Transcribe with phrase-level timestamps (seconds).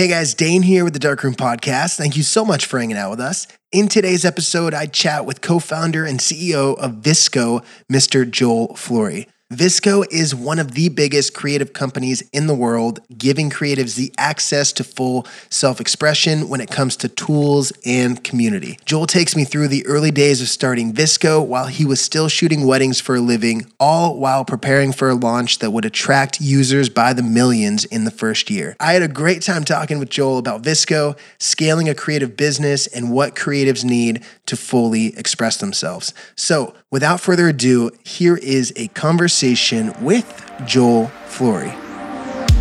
[0.00, 1.98] Hey guys, Dane here with the Darkroom Podcast.
[1.98, 3.46] Thank you so much for hanging out with us.
[3.70, 8.30] In today's episode, I chat with co founder and CEO of VSCO, Mr.
[8.30, 9.28] Joel Flory.
[9.52, 14.72] VSCO is one of the biggest creative companies in the world, giving creatives the access
[14.74, 18.78] to full self expression when it comes to tools and community.
[18.84, 22.64] Joel takes me through the early days of starting VSCO while he was still shooting
[22.64, 27.12] weddings for a living, all while preparing for a launch that would attract users by
[27.12, 28.76] the millions in the first year.
[28.78, 33.10] I had a great time talking with Joel about VSCO, scaling a creative business, and
[33.10, 36.14] what creatives need to fully express themselves.
[36.36, 41.72] So, without further ado, here is a conversation with Joel Flory.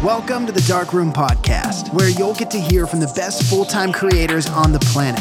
[0.02, 3.66] Welcome to the Dark Room Podcast, where you'll get to hear from the best full
[3.66, 5.20] time creators on the planet.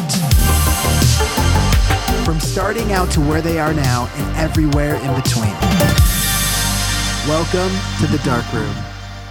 [2.25, 5.51] From starting out to where they are now and everywhere in between.
[7.27, 8.73] Welcome to the Dark Room.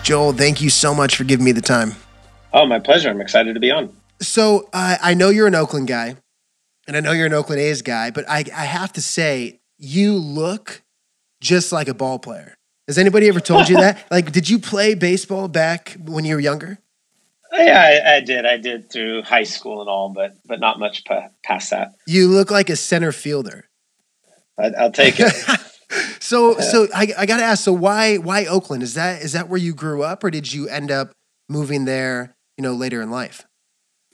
[0.04, 1.94] Joel, thank you so much for giving me the time.
[2.52, 3.10] Oh, my pleasure.
[3.10, 3.96] I'm excited to be on.
[4.20, 6.18] So, uh, I know you're an Oakland guy,
[6.88, 10.16] and I know you're an Oakland A's guy, but I, I have to say, you
[10.16, 10.82] look
[11.42, 12.56] just like a ball player.
[12.88, 14.06] Has anybody ever told you that?
[14.12, 16.80] Like, did you play baseball back when you were younger?
[17.54, 18.46] Yeah, I, I did.
[18.46, 21.94] I did through high school and all, but but not much pa- past that.
[22.06, 23.70] You look like a center fielder.
[24.58, 25.34] I, I'll take it.
[26.20, 27.64] so, so I, I got to ask.
[27.64, 28.84] So, why why Oakland?
[28.84, 31.12] Is that is that where you grew up, or did you end up
[31.50, 32.36] moving there?
[32.58, 33.46] You know, later in life.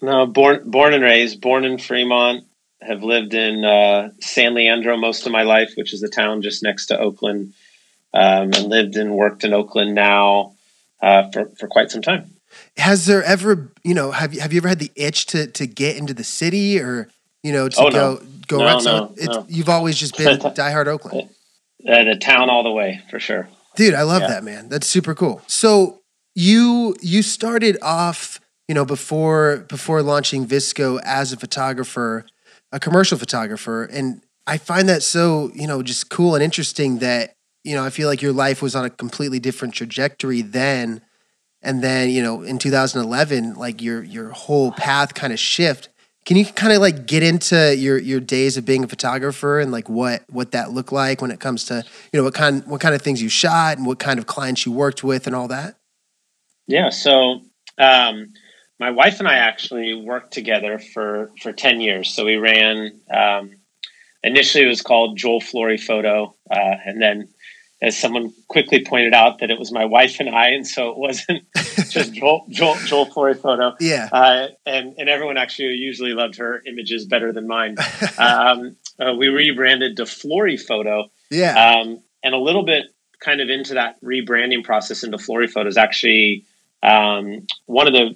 [0.02, 2.46] No, born born and raised, born in Fremont.
[2.88, 6.64] Have lived in uh, San Leandro most of my life, which is a town just
[6.64, 7.54] next to Oakland,
[8.14, 10.54] um, and lived and worked in Oakland now
[11.02, 12.32] uh, for for quite some time.
[12.78, 15.66] Has there ever, you know, have you have you ever had the itch to to
[15.66, 17.08] get into the city, or
[17.44, 18.22] you know, to Oh, go no.
[18.48, 18.82] go No, around?
[18.82, 19.46] So no, it's, no.
[19.48, 21.30] you've always just been diehard Oakland.
[21.88, 23.50] Uh, the town all the way for sure.
[23.76, 24.28] Dude, I love Yeah.
[24.30, 24.70] that, man.
[24.70, 25.42] That's super cool.
[25.48, 26.00] So
[26.36, 32.26] you you started off, you know, before before launching VSCO as a photographer,
[32.74, 37.36] a commercial photographer, and I find that so, you know, just cool and interesting that,
[37.64, 41.02] you know, I feel like your life was on a completely different trajectory then
[41.62, 45.88] and then, you know, in 2011 like your your whole path kind of shift.
[46.26, 49.72] Can you kind of like get into your your days of being a photographer and
[49.72, 52.82] like what what that looked like when it comes to you know what kind what
[52.82, 55.48] kind of things you shot and what kind of clients you worked with and all
[55.48, 55.76] that?
[56.68, 56.90] Yeah.
[56.90, 57.42] So
[57.78, 58.34] um,
[58.80, 62.10] my wife and I actually worked together for for ten years.
[62.14, 63.00] So we ran.
[63.14, 63.52] Um,
[64.24, 67.28] initially, it was called Joel Flory Photo, uh, and then,
[67.82, 70.98] as someone quickly pointed out, that it was my wife and I, and so it
[70.98, 71.44] wasn't
[71.90, 73.74] just Joel Joel, Joel Flory Photo.
[73.80, 74.10] Yeah.
[74.12, 77.76] Uh, and and everyone actually usually loved her images better than mine.
[78.18, 81.76] um, uh, we rebranded to Flory Photo, Yeah.
[81.80, 82.86] um, and a little bit
[83.20, 86.46] kind of into that rebranding process into Flory photo is Actually,
[86.84, 88.16] um, one of the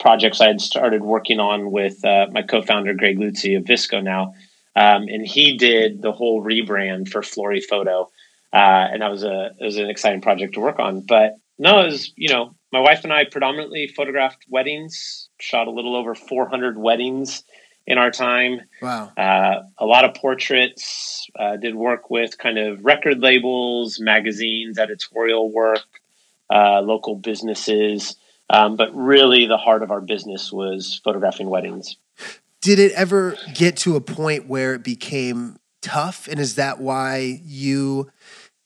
[0.00, 4.34] projects I had started working on with uh, my co-founder Greg Lutze of VSCO now,
[4.74, 8.10] um, and he did the whole rebrand for Flory Photo,
[8.52, 11.00] uh, and that was a it was an exciting project to work on.
[11.00, 15.70] But no, it was you know my wife and I predominantly photographed weddings, shot a
[15.70, 17.42] little over 400 weddings
[17.86, 19.12] in our time wow.
[19.16, 21.28] uh, a lot of portraits.
[21.38, 25.84] Uh, did work with kind of record labels, magazines, editorial work,
[26.50, 28.16] uh, local businesses.
[28.48, 31.96] Um, but really, the heart of our business was photographing weddings.
[32.60, 37.40] Did it ever get to a point where it became tough and is that why
[37.44, 38.10] you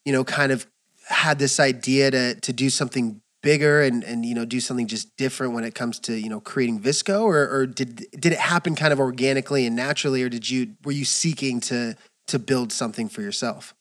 [0.07, 0.67] you know kind of
[1.09, 5.15] had this idea to to do something bigger and and you know do something just
[5.17, 8.75] different when it comes to you know creating VSCO or or did did it happen
[8.75, 11.95] kind of organically and naturally or did you were you seeking to
[12.27, 13.75] to build something for yourself?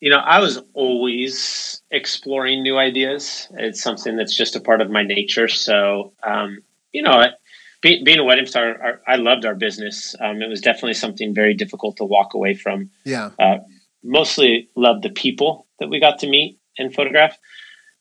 [0.00, 3.48] You know, I was always exploring new ideas.
[3.52, 5.46] It's something that's just a part of my nature.
[5.46, 6.60] So, um,
[6.92, 7.22] you know,
[7.82, 10.14] be, being a wedding star, I loved our business.
[10.20, 12.90] Um, it was definitely something very difficult to walk away from.
[13.04, 13.30] Yeah.
[13.38, 13.58] Uh,
[14.02, 17.36] mostly loved the people that we got to meet and photograph,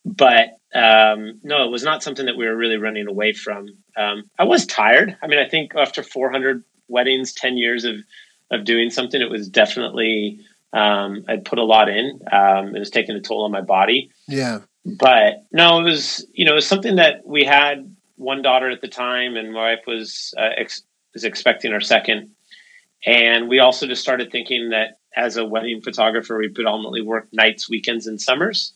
[0.06, 3.68] but um, no, it was not something that we were really running away from.
[3.98, 5.18] Um, I was tired.
[5.22, 7.96] I mean, I think after 400 weddings, 10 years of
[8.52, 10.40] of doing something, it was definitely
[10.74, 12.20] um, I'd put a lot in.
[12.32, 14.60] Um, it was taking a toll on my body, Yeah.
[14.86, 18.82] but no, it was you know it was something that we had one daughter at
[18.82, 20.84] the time, and my wife was uh, ex-
[21.14, 22.32] was expecting our second,
[23.06, 27.70] and we also just started thinking that as a wedding photographer, we predominantly worked nights,
[27.70, 28.74] weekends, and summers.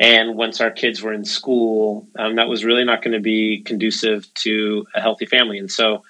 [0.00, 3.62] And once our kids were in school, um, that was really not going to be
[3.62, 5.58] conducive to a healthy family.
[5.58, 6.02] And so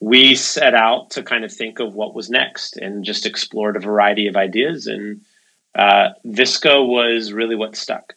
[0.00, 3.80] we set out to kind of think of what was next and just explored a
[3.80, 4.86] variety of ideas.
[4.86, 5.20] And
[5.74, 8.14] uh, VSCO was really what stuck.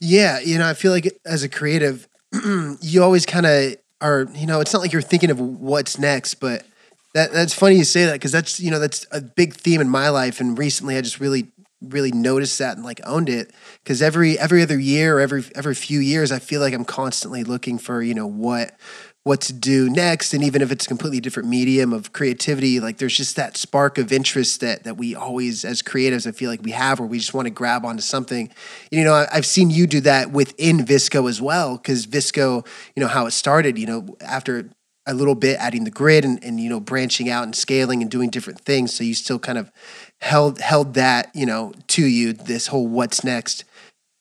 [0.00, 2.06] Yeah, you know, I feel like as a creative,
[2.80, 6.34] you always kind of are, you know, it's not like you're thinking of what's next,
[6.34, 6.66] but
[7.14, 9.88] that that's funny you say that because that's you know that's a big theme in
[9.88, 14.02] my life, and recently I just really really noticed that and like owned it because
[14.02, 17.78] every every other year or every every few years I feel like I'm constantly looking
[17.78, 18.76] for you know what
[19.24, 22.98] what to do next and even if it's a completely different medium of creativity like
[22.98, 26.62] there's just that spark of interest that that we always as creatives i feel like
[26.62, 28.50] we have where we just want to grab onto something.
[28.90, 33.00] You know I, i've seen you do that within VSCO as well because VSCO you
[33.00, 34.68] know how it started you know after
[35.06, 38.10] a little bit adding the grid and, and you know branching out and scaling and
[38.10, 39.72] doing different things so you still kind of
[40.20, 43.64] held held that you know to you this whole what's next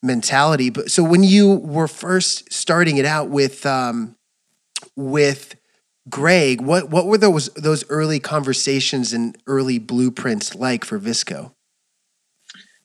[0.04, 0.70] mentality.
[0.70, 4.16] But so when you were first starting it out with um
[4.96, 5.56] with
[6.10, 11.54] greg what what were those those early conversations and early blueprints like for VSCO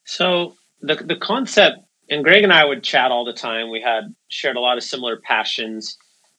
[0.05, 1.79] so the the concept
[2.09, 4.85] and greg and i would chat all the time we had shared a lot of
[4.85, 5.97] similar passions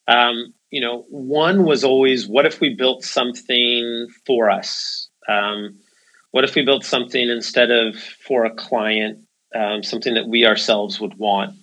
[0.10, 5.08] um, you know, one was always, what if we built something for us?
[5.28, 5.80] Um,
[6.32, 9.20] what if we built something instead of for a client,
[9.56, 11.56] um, something that we ourselves would want?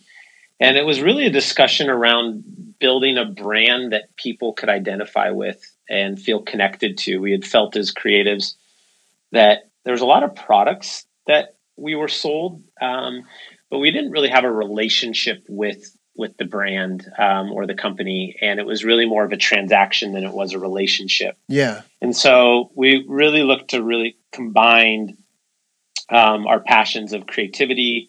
[0.60, 2.44] And it was really a discussion around
[2.78, 7.18] building a brand that people could identify with and feel connected to.
[7.18, 8.54] We had felt as creatives
[9.32, 13.24] that there was a lot of products that we were sold, um,
[13.70, 18.36] but we didn't really have a relationship with with the brand um, or the company,
[18.40, 21.36] and it was really more of a transaction than it was a relationship.
[21.46, 21.82] Yeah.
[22.00, 25.18] And so we really looked to really combine
[26.08, 28.08] um, our passions of creativity,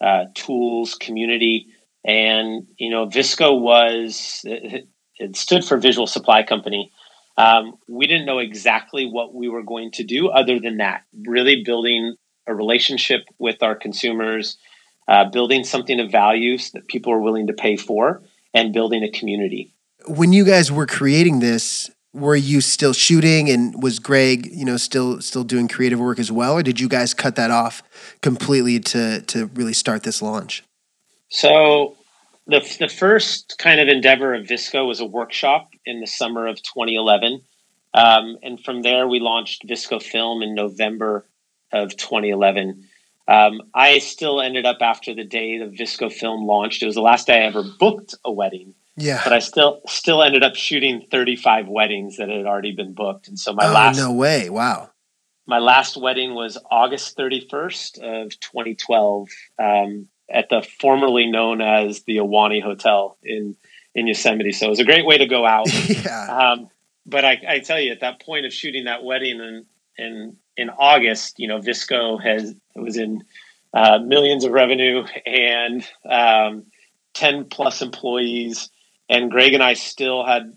[0.00, 1.68] uh, tools, community,
[2.04, 4.88] and you know, VSCO was it,
[5.18, 6.92] it stood for Visual Supply Company.
[7.38, 11.64] Um, we didn't know exactly what we were going to do, other than that, really
[11.64, 12.16] building
[12.46, 14.58] a relationship with our consumers
[15.08, 18.22] uh, building something of value that people are willing to pay for,
[18.54, 19.74] and building a community.
[20.06, 24.76] When you guys were creating this, were you still shooting and was Greg, you know,
[24.76, 27.82] still still doing creative work as well, or did you guys cut that off
[28.20, 30.62] completely to to really start this launch?
[31.32, 31.96] So
[32.46, 36.62] the the first kind of endeavor of VSCO was a workshop in the summer of
[36.62, 37.40] 2011,
[37.94, 41.26] um, and from there we launched VSCO Film in November
[41.72, 42.86] of 2011.
[43.26, 46.82] Um, I still ended up after the day the VSCO film launched.
[46.82, 48.74] It was the last day I ever booked a wedding.
[48.96, 49.22] Yeah.
[49.24, 53.28] But I still still ended up shooting 35 weddings that had already been booked.
[53.28, 54.50] And so my oh, last no way.
[54.50, 54.90] Wow.
[55.46, 62.16] My last wedding was August 31st of 2012 um, at the formerly known as the
[62.16, 63.56] Ahwahnee Hotel in
[63.94, 64.52] in Yosemite.
[64.52, 65.66] So it was a great way to go out.
[65.88, 66.52] yeah.
[66.54, 66.68] Um,
[67.04, 69.66] but I, I tell you, at that point of shooting that wedding and
[69.98, 73.24] and in August, you know, VSCO has was in
[73.74, 76.64] uh, millions of revenue and um,
[77.14, 78.70] ten plus employees,
[79.08, 80.54] and Greg and I still had.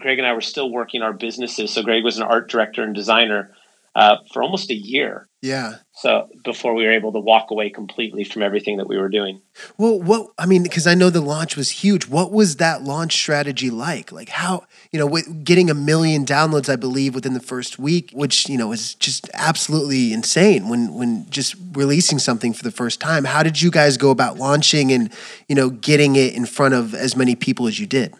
[0.00, 1.72] Greg and I were still working our businesses.
[1.72, 3.54] So Greg was an art director and designer
[3.94, 5.28] uh, for almost a year.
[5.42, 5.76] Yeah.
[5.94, 9.40] So before we were able to walk away completely from everything that we were doing.
[9.78, 12.06] Well, what I mean, because I know the launch was huge.
[12.06, 14.12] What was that launch strategy like?
[14.12, 18.10] Like how you know, with getting a million downloads, I believe, within the first week,
[18.12, 23.00] which you know is just absolutely insane when when just releasing something for the first
[23.00, 23.24] time.
[23.24, 25.10] How did you guys go about launching and
[25.48, 28.14] you know getting it in front of as many people as you did?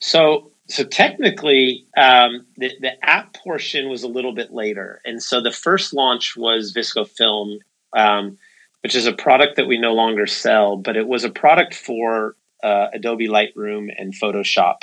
[0.00, 5.40] So so technically, um, the, the app portion was a little bit later, and so
[5.40, 7.58] the first launch was VSCO Film,
[7.94, 8.36] um,
[8.82, 12.36] which is a product that we no longer sell, but it was a product for
[12.62, 14.82] uh, Adobe Lightroom and Photoshop.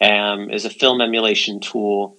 [0.00, 2.16] Um, is a film emulation tool,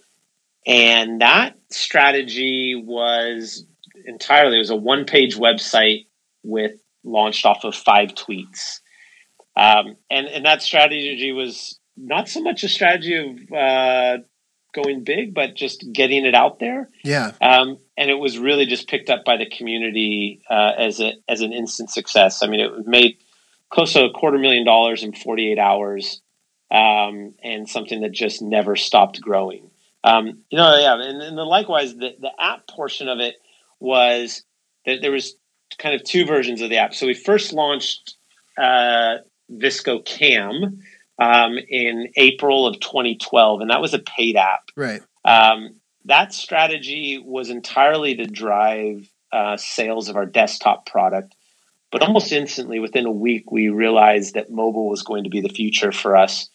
[0.68, 3.66] and that strategy was
[4.06, 6.06] entirely it was a one page website
[6.44, 8.82] with launched off of five tweets,
[9.56, 14.18] um, and and that strategy was not so much a strategy of uh,
[14.74, 16.90] going big, but just getting it out there.
[17.04, 17.32] Yeah.
[17.42, 21.42] Um, and it was really just picked up by the community uh, as a as
[21.42, 22.42] an instant success.
[22.44, 23.18] I mean, it made
[23.70, 26.22] close to a quarter million dollars in 48 hours,
[26.70, 29.72] um, and something that just never stopped growing.
[30.04, 33.36] Um, you know, yeah, and, and the, likewise, the, the app portion of it
[33.80, 34.44] was
[34.86, 35.36] that there was
[35.78, 36.94] kind of two versions of the app.
[36.94, 38.16] So we first launched
[38.58, 39.18] uh,
[39.52, 40.82] VSCO Cam,
[41.22, 44.72] um, in April of 2012, and that was a paid app.
[44.76, 45.02] Right.
[45.24, 45.76] Um,
[46.06, 51.36] that strategy was entirely to drive uh, sales of our desktop product.
[51.92, 55.50] But almost instantly, within a week, we realized that mobile was going to be the
[55.50, 56.50] future for us.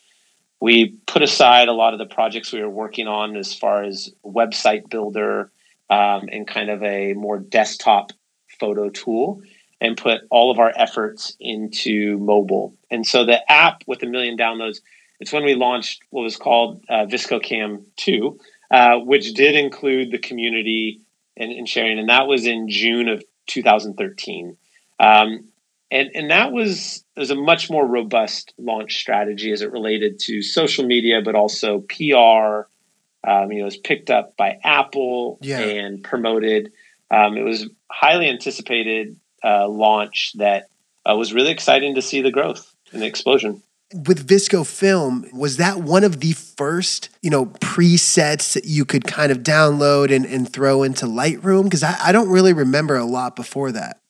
[0.60, 4.10] We put aside a lot of the projects we were working on as far as
[4.24, 5.52] website builder
[5.90, 8.12] um, and kind of a more desktop
[8.58, 9.42] photo tool.
[9.80, 12.74] And put all of our efforts into mobile.
[12.90, 14.80] And so the app with a million downloads,
[15.20, 18.38] it's when we launched what was called uh, VSCO Cam 2,
[18.70, 21.00] uh, which did include the community
[21.36, 21.98] and, and, sharing.
[21.98, 24.56] And that was in June of 2013.
[24.98, 25.48] Um,
[25.90, 30.42] and, and that was, was a much more robust launch strategy as it related to
[30.42, 32.66] social media, but also PR.
[33.28, 35.60] Um, you know, it was picked up by Apple yeah.
[35.60, 36.72] and promoted.
[37.10, 40.68] Um, it was highly anticipated uh, launch that
[41.08, 43.62] uh, was really exciting to see the growth and the explosion.
[43.94, 49.04] With VSCO Film, was that one of the first, you know, presets that you could
[49.04, 51.64] kind of download and, and throw into Lightroom?
[51.64, 54.00] Because I, I don't really remember a lot before that.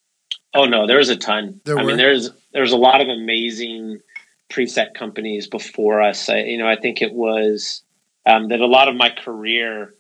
[0.55, 1.61] Oh no, there was a ton.
[1.65, 1.89] There I were?
[1.89, 4.01] mean, there's there's a lot of amazing
[4.49, 6.31] preset companies before us.
[6.31, 7.83] I, you know, I think it was
[8.25, 9.95] um, that a lot of my career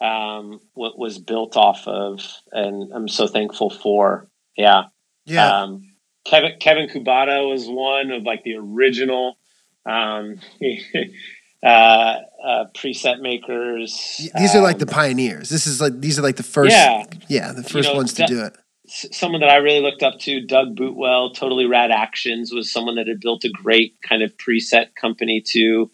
[0.00, 4.26] um, was built off of, and I'm so thankful for.
[4.60, 4.84] Yeah.
[5.24, 5.62] Yeah.
[5.62, 5.90] Um,
[6.24, 9.38] Kevin Kevin Kubota was one of like the original
[9.86, 10.38] um,
[11.62, 14.28] uh, uh, preset makers.
[14.36, 15.48] These are like the um, pioneers.
[15.48, 16.72] This is like these are like the first.
[16.72, 18.56] Yeah, yeah, the first you know, ones to do it.
[18.86, 23.06] Someone that I really looked up to, Doug Boutwell, Totally Rad Actions, was someone that
[23.06, 25.90] had built a great kind of preset company too.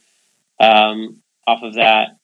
[0.59, 2.17] Um, off of that,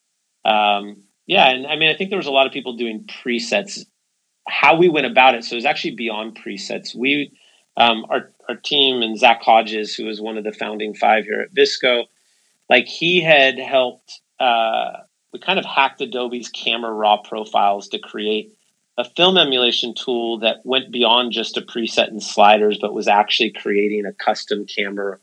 [0.43, 3.85] um, yeah, and I mean, I think there was a lot of people doing presets
[4.47, 5.43] how we went about it.
[5.43, 6.95] So it was actually beyond presets.
[6.95, 7.31] We,
[7.77, 11.41] um, our, our team and Zach Hodges, who was one of the founding five here
[11.41, 12.05] at VSCO,
[12.69, 14.91] like he had helped, uh,
[15.31, 18.53] we kind of hacked Adobe's camera raw profiles to create
[18.97, 23.51] a film emulation tool that went beyond just a preset and sliders, but was actually
[23.51, 25.17] creating a custom camera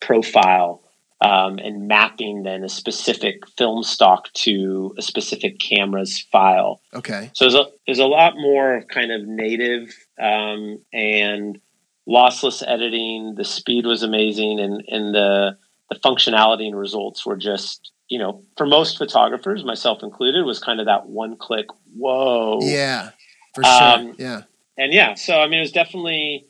[0.00, 0.81] profile
[1.22, 6.80] um, and mapping then a specific film stock to a specific camera's file.
[6.92, 7.30] Okay.
[7.32, 11.60] So there's a, there's a lot more kind of native um, and
[12.08, 13.36] lossless editing.
[13.36, 15.56] The speed was amazing, and and the
[15.90, 20.80] the functionality and results were just you know for most photographers, myself included, was kind
[20.80, 21.66] of that one click.
[21.96, 22.58] Whoa.
[22.62, 23.10] Yeah.
[23.54, 23.82] For sure.
[23.82, 24.42] Um, yeah.
[24.76, 26.46] And yeah, so I mean, it was definitely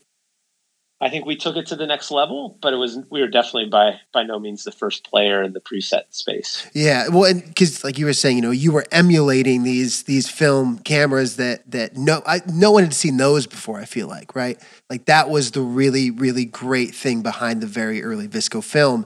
[1.02, 3.68] I think we took it to the next level, but it was we were definitely
[3.68, 6.64] by by no means the first player in the preset space.
[6.74, 10.78] Yeah, well, because like you were saying, you know, you were emulating these these film
[10.78, 13.80] cameras that that no I, no one had seen those before.
[13.80, 18.00] I feel like right, like that was the really really great thing behind the very
[18.00, 19.04] early VSCO film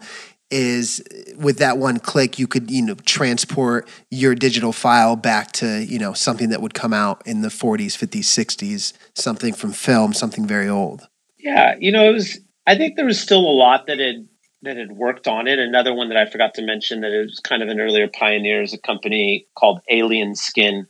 [0.50, 5.50] is eh, with that one click you could you know transport your digital file back
[5.52, 9.72] to you know something that would come out in the 40s 50s 60s something from
[9.72, 11.08] film something very old
[11.46, 12.40] yeah, you know, it was.
[12.66, 14.26] I think there was still a lot that had
[14.62, 15.60] that had worked on it.
[15.60, 18.74] Another one that I forgot to mention that is kind of an earlier pioneer is
[18.74, 20.88] a company called Alien Skin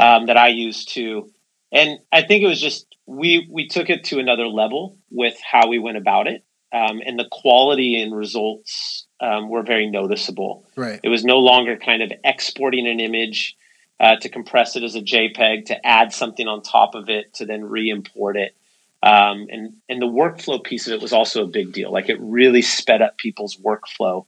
[0.00, 1.30] um, that I used to,
[1.70, 5.68] and I think it was just we we took it to another level with how
[5.68, 10.66] we went about it, um, and the quality and results um, were very noticeable.
[10.74, 10.98] Right.
[11.00, 13.56] It was no longer kind of exporting an image.
[13.98, 17.46] Uh, to compress it as a JPEG, to add something on top of it, to
[17.46, 18.54] then re-import it.
[19.02, 21.92] Um, and and the workflow piece of it was also a big deal.
[21.92, 24.26] Like it really sped up people's workflow,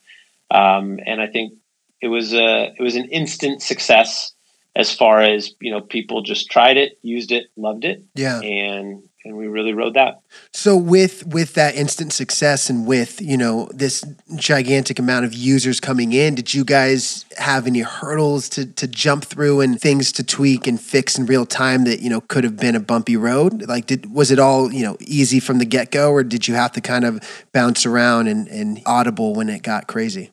[0.50, 1.54] um, and I think
[2.00, 4.32] it was a it was an instant success
[4.76, 9.07] as far as you know people just tried it, used it, loved it, yeah, and
[9.24, 10.20] and we really rode that.
[10.52, 14.04] So with with that instant success and with you know this
[14.36, 19.24] gigantic amount of users coming in, did you guys have any hurdles to to jump
[19.24, 22.56] through and things to tweak and fix in real time that you know could have
[22.56, 23.68] been a bumpy road?
[23.68, 26.54] Like, did was it all you know easy from the get go, or did you
[26.54, 27.20] have to kind of
[27.52, 30.30] bounce around and, and audible when it got crazy?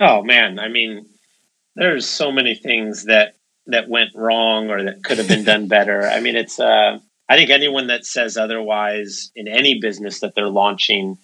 [0.00, 1.06] Oh man, I mean,
[1.76, 3.34] there's so many things that
[3.66, 6.02] that went wrong or that could have been done better.
[6.02, 10.48] I mean, it's uh I think anyone that says otherwise in any business that they're
[10.48, 11.18] launching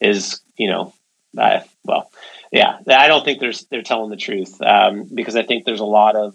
[0.00, 0.94] is, you know,
[1.36, 2.10] uh, well,
[2.50, 5.84] yeah, I don't think there's they're telling the truth um, because I think there's a
[5.84, 6.34] lot of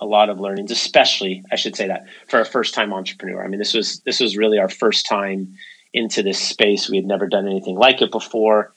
[0.00, 3.44] a lot of learnings, especially I should say that for a first time entrepreneur.
[3.44, 5.54] I mean, this was this was really our first time
[5.92, 6.90] into this space.
[6.90, 8.74] We had never done anything like it before.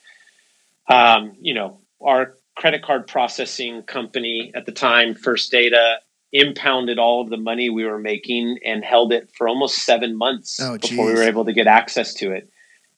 [0.88, 5.98] Um, you know, our credit card processing company at the time, First Data,
[6.34, 10.60] impounded all of the money we were making and held it for almost seven months
[10.62, 12.50] oh, before we were able to get access to it.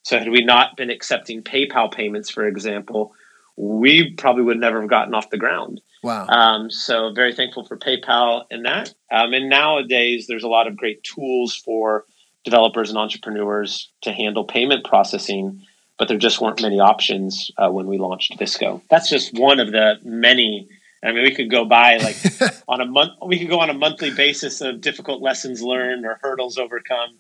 [0.03, 3.13] So had we not been accepting PayPal payments, for example,
[3.57, 5.81] we probably would never have gotten off the ground.
[6.01, 6.27] Wow.
[6.27, 8.93] Um, so very thankful for PayPal and that.
[9.11, 12.05] Um, and nowadays, there's a lot of great tools for
[12.45, 15.61] developers and entrepreneurs to handle payment processing,
[15.97, 18.81] but there just weren't many options uh, when we launched VSCO.
[18.89, 20.69] That's just one of the many
[21.03, 22.17] I mean, we could go by like
[22.67, 23.13] on a month.
[23.25, 27.17] We could go on a monthly basis of difficult lessons learned or hurdles overcome.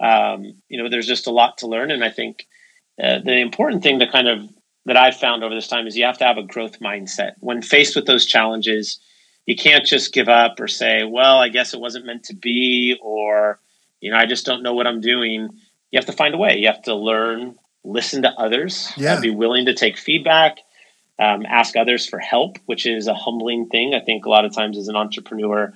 [0.00, 1.90] um, you know, there's just a lot to learn.
[1.90, 2.46] And I think
[3.02, 4.48] uh, the important thing to kind of
[4.86, 7.32] that I've found over this time is you have to have a growth mindset.
[7.40, 8.98] When faced with those challenges,
[9.46, 12.98] you can't just give up or say, well, I guess it wasn't meant to be,
[13.02, 13.58] or,
[14.00, 15.50] you know, I just don't know what I'm doing.
[15.90, 16.56] You have to find a way.
[16.56, 19.20] You have to learn, listen to others, yeah.
[19.20, 20.58] be willing to take feedback,
[21.20, 23.94] um, ask others for help, which is a humbling thing.
[23.94, 25.72] I think a lot of times as an entrepreneur,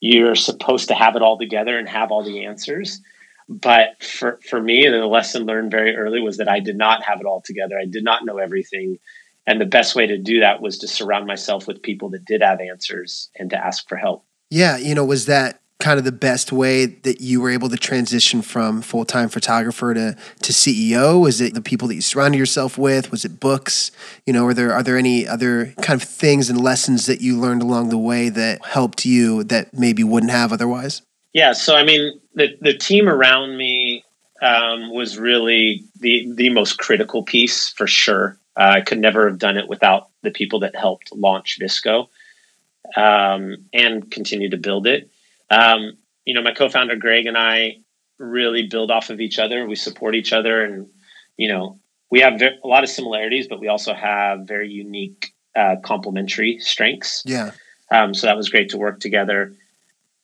[0.00, 3.00] you're supposed to have it all together and have all the answers.
[3.48, 7.20] But for, for me, the lesson learned very early was that I did not have
[7.20, 7.78] it all together.
[7.78, 8.98] I did not know everything.
[9.46, 12.42] And the best way to do that was to surround myself with people that did
[12.42, 14.24] have answers and to ask for help.
[14.50, 14.76] Yeah.
[14.76, 18.42] You know, was that kind of the best way that you were able to transition
[18.42, 21.20] from full time photographer to, to CEO?
[21.20, 23.10] Was it the people that you surrounded yourself with?
[23.10, 23.90] Was it books?
[24.26, 27.38] You know, are there are there any other kind of things and lessons that you
[27.38, 31.02] learned along the way that helped you that maybe wouldn't have otherwise?
[31.32, 34.04] Yeah, so I mean, the the team around me
[34.42, 38.38] um, was really the the most critical piece for sure.
[38.56, 42.08] Uh, I could never have done it without the people that helped launch VSCO
[42.96, 45.10] um, and continue to build it.
[45.50, 47.78] Um, you know, my co-founder Greg and I
[48.18, 49.66] really build off of each other.
[49.66, 50.88] We support each other, and
[51.36, 51.78] you know,
[52.10, 57.22] we have a lot of similarities, but we also have very unique uh, complementary strengths.
[57.24, 57.52] Yeah.
[57.90, 59.54] Um, so that was great to work together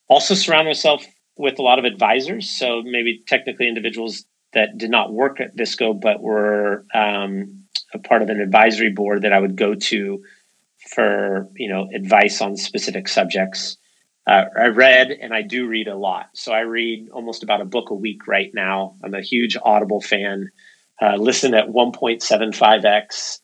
[0.07, 1.05] also surround myself
[1.37, 2.49] with a lot of advisors.
[2.49, 8.21] So maybe technically individuals that did not work at VSCO, but were um, a part
[8.21, 10.23] of an advisory board that I would go to
[10.91, 13.77] for you know advice on specific subjects.
[14.27, 17.65] Uh, I read and I do read a lot, so I read almost about a
[17.65, 18.95] book a week right now.
[19.03, 20.49] I'm a huge Audible fan.
[20.99, 23.39] Uh, listen at 1.75x,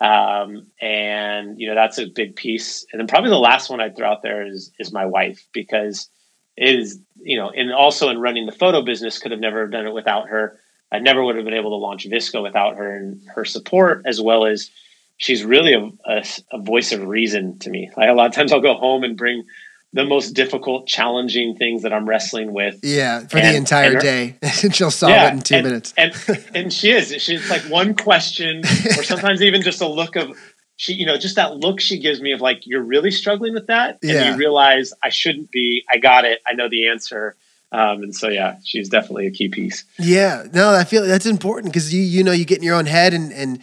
[0.00, 2.86] um, and you know that's a big piece.
[2.92, 6.08] And then probably the last one I'd throw out there is is my wife because
[6.56, 9.86] it is you know, and also in running the photo business, could have never done
[9.86, 10.58] it without her.
[10.92, 14.20] I never would have been able to launch VSCO without her and her support, as
[14.20, 14.70] well as
[15.16, 17.90] she's really a, a, a voice of reason to me.
[17.96, 19.44] Like a lot of times, I'll go home and bring
[19.92, 22.80] the most difficult, challenging things that I'm wrestling with.
[22.82, 24.36] Yeah, for and, the entire her, day,
[24.72, 25.94] she'll solve yeah, it in two and, minutes.
[25.96, 26.14] and
[26.54, 27.14] and she is.
[27.22, 30.36] She's like one question, or sometimes even just a look of
[30.76, 33.68] she, you know, just that look she gives me of like you're really struggling with
[33.68, 34.30] that, and yeah.
[34.30, 35.84] you realize I shouldn't be.
[35.90, 36.40] I got it.
[36.46, 37.36] I know the answer.
[37.72, 39.84] Um, and so, yeah, she's definitely a key piece.
[39.98, 42.86] Yeah, no, I feel that's important because you you know you get in your own
[42.86, 43.62] head and and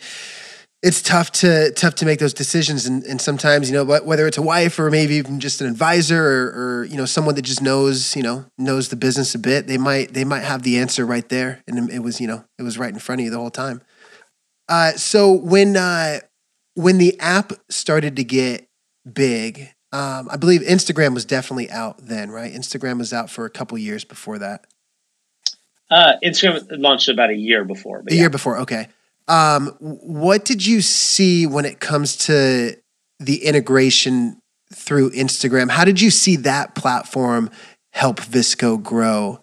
[0.83, 2.85] it's tough to tough to make those decisions.
[2.85, 6.21] And, and sometimes you know whether it's a wife or maybe even just an advisor
[6.21, 9.65] or, or, you know someone that just knows you know knows the business a bit
[9.65, 11.63] they might they might have the answer right there.
[11.67, 13.81] And it was you know it was right in front of you the whole time.
[14.67, 16.19] Uh, so when uh,
[16.75, 18.67] when the app started to get
[19.11, 22.53] big um, i believe instagram was definitely out then right?
[22.53, 24.65] Instagram was out for a couple years before that.
[25.91, 28.21] Uh, instagram launched about a year before a yeah.
[28.21, 28.87] year before okay
[29.27, 32.77] um, what did you see when it comes to
[33.19, 34.39] the integration
[34.73, 35.69] through Instagram?
[35.69, 37.49] How did you see that platform
[37.91, 39.41] help VSCO grow,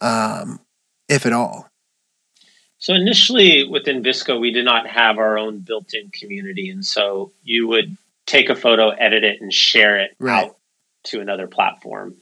[0.00, 0.60] um,
[1.08, 1.68] if at all?
[2.78, 7.68] So initially within VSCO, we did not have our own built-in community, and so you
[7.68, 10.46] would take a photo, edit it, and share it right.
[10.46, 10.56] out
[11.04, 12.16] to another platform.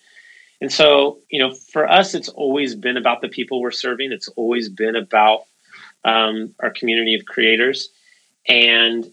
[0.61, 4.11] And so, you know, for us, it's always been about the people we're serving.
[4.11, 5.43] It's always been about
[6.05, 7.91] um, our community of creators.
[8.47, 9.07] And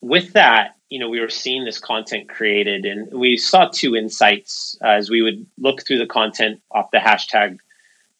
[0.00, 4.76] with that, you know, we were seeing this content created, and we saw two insights
[4.84, 7.58] uh, as we would look through the content off the hashtag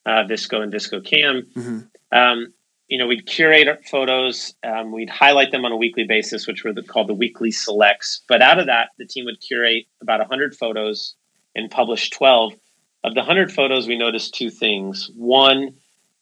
[0.06, 1.46] uh, VSCO and VSCO Cam.
[1.54, 2.16] Mm-hmm.
[2.16, 2.54] Um,
[2.88, 6.62] you know, we'd curate our photos, um, we'd highlight them on a weekly basis, which
[6.62, 8.22] were the, called the weekly selects.
[8.28, 11.14] But out of that, the team would curate about 100 photos
[11.54, 12.54] and publish 12.
[13.04, 15.10] Of the 100 photos, we noticed two things.
[15.16, 15.74] One,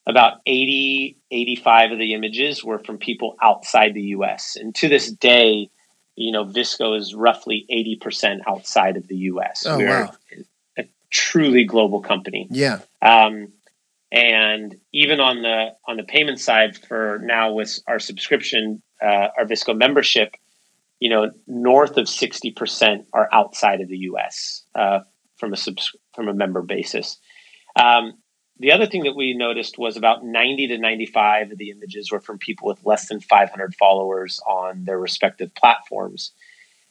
[0.07, 4.57] about 80, 85 of the images were from people outside the US.
[4.57, 5.71] And to this day,
[6.17, 9.65] you know, VSCO is roughly 80% outside of the US.
[9.67, 10.13] Oh, We're wow.
[10.79, 12.47] a truly global company.
[12.51, 12.81] Yeah.
[13.03, 13.53] Um,
[14.13, 19.45] and even on the on the payment side for now with our subscription, uh, our
[19.45, 20.35] VSCO membership,
[20.99, 25.01] you know, north of 60% are outside of the US uh,
[25.37, 27.19] from a subs- from a member basis.
[27.77, 28.15] Um,
[28.61, 32.21] the other thing that we noticed was about 90 to 95 of the images were
[32.21, 36.33] from people with less than 500 followers on their respective platforms.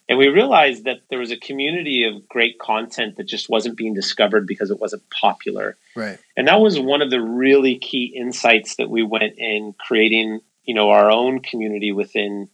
[0.10, 3.94] And we realized that there was a community of great content that just wasn't being
[3.94, 5.78] discovered because it wasn't popular.
[5.96, 6.18] Right.
[6.36, 10.74] And that was one of the really key insights that we went in creating, you
[10.74, 12.50] know, our own community within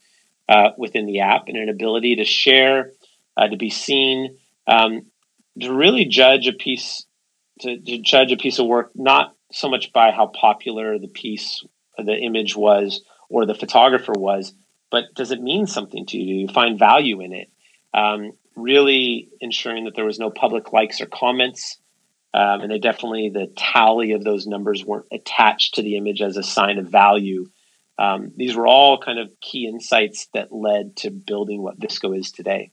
[0.50, 2.92] uh, within the app and an ability to share,
[3.38, 5.06] uh, to be seen, um,
[5.60, 7.05] to really judge a piece
[7.62, 11.64] to, to judge a piece of work not so much by how popular the piece,
[11.98, 14.54] the image was, or the photographer was,
[14.92, 16.26] but does it mean something to you?
[16.26, 17.50] Do you find value in it?
[17.94, 21.78] Um, really ensuring that there was no public likes or comments.
[22.34, 26.36] Um, and they definitely, the tally of those numbers weren't attached to the image as
[26.36, 27.46] a sign of value.
[27.98, 32.32] Um, these were all kind of key insights that led to building what VSCO is
[32.32, 32.72] today.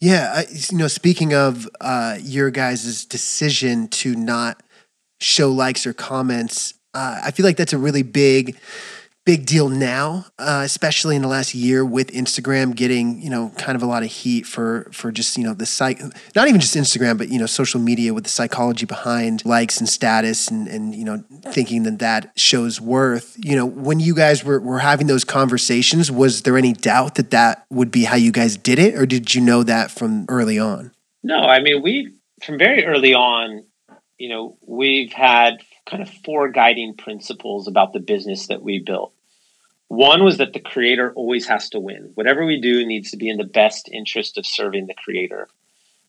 [0.00, 4.62] Yeah, I, you know, speaking of uh, your guys' decision to not
[5.20, 8.56] show likes or comments, uh, I feel like that's a really big
[9.26, 13.76] big deal now, uh, especially in the last year with Instagram getting you know kind
[13.76, 16.00] of a lot of heat for for just you know the psych,
[16.34, 19.88] not even just Instagram, but you know social media with the psychology behind likes and
[19.88, 23.36] status and and you know thinking that that shows worth.
[23.38, 27.32] You know, when you guys were were having those conversations, was there any doubt that
[27.32, 30.58] that would be how you guys did it, or did you know that from early
[30.58, 30.92] on?
[31.22, 33.64] No, I mean we from very early on.
[34.18, 39.12] You know, we've had kind of four guiding principles about the business that we built.
[39.88, 42.10] One was that the creator always has to win.
[42.14, 45.48] Whatever we do needs to be in the best interest of serving the creator.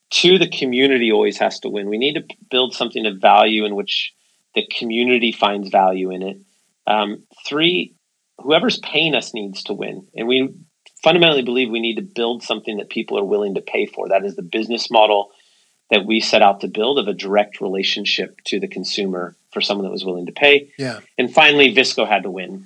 [0.10, 1.90] Two, the community always has to win.
[1.90, 4.13] We need to build something of value in which
[4.56, 6.38] the community finds value in it.
[6.88, 7.94] Um, three,
[8.40, 10.08] whoever's paying us needs to win.
[10.16, 10.56] And we
[11.04, 14.10] fundamentally believe we need to build something that people are willing to pay for.
[14.10, 15.32] That is the business model
[15.92, 19.86] that we set out to build of a direct relationship to the consumer for someone
[19.86, 20.72] that was willing to pay.
[20.78, 21.00] Yeah.
[21.18, 22.66] And finally, VSCO had to win.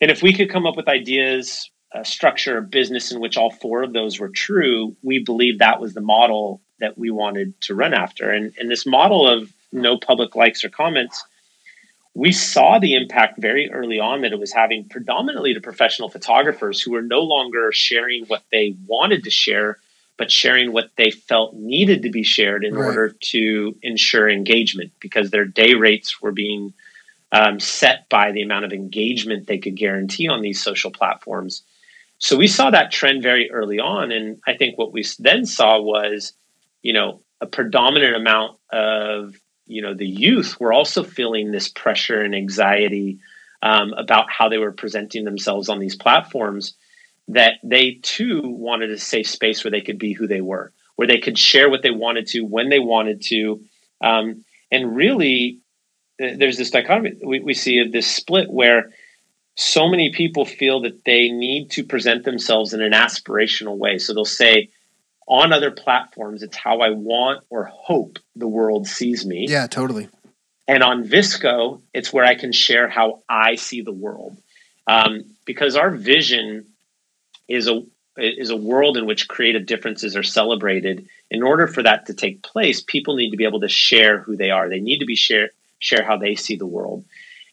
[0.00, 3.50] And if we could come up with ideas, a structure, a business in which all
[3.50, 7.74] four of those were true, we believe that was the model that we wanted to
[7.74, 8.30] run after.
[8.30, 11.22] And, and this model of no public likes or comments,
[12.14, 16.80] we saw the impact very early on that it was having predominantly to professional photographers
[16.80, 19.78] who were no longer sharing what they wanted to share,
[20.16, 22.86] but sharing what they felt needed to be shared in right.
[22.86, 26.72] order to ensure engagement because their day rates were being
[27.32, 31.62] um, set by the amount of engagement they could guarantee on these social platforms.
[32.18, 34.12] So we saw that trend very early on.
[34.12, 36.32] And I think what we then saw was,
[36.82, 39.34] you know, a predominant amount of,
[39.66, 43.20] you know, the youth were also feeling this pressure and anxiety
[43.62, 46.74] um, about how they were presenting themselves on these platforms
[47.28, 51.08] that they too wanted a safe space where they could be who they were, where
[51.08, 53.60] they could share what they wanted to when they wanted to.
[54.00, 55.60] Um, and really
[56.20, 58.90] there's this dichotomy we, we see of this split where
[59.54, 63.98] so many people feel that they need to present themselves in an aspirational way.
[63.98, 64.70] So they'll say,
[65.26, 69.46] on other platforms, it's how I want or hope the world sees me.
[69.48, 70.08] Yeah, totally.
[70.66, 74.36] And on VSCO, it's where I can share how I see the world.
[74.86, 76.66] Um, because our vision
[77.48, 77.82] is a
[78.16, 81.06] is a world in which creative differences are celebrated.
[81.30, 84.36] In order for that to take place, people need to be able to share who
[84.36, 84.68] they are.
[84.68, 85.50] They need to be share,
[85.80, 87.04] share how they see the world.